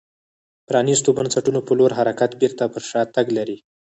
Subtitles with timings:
[0.67, 3.57] پرانیستو بنسټونو په لور حرکت بېرته پر شا تګ لري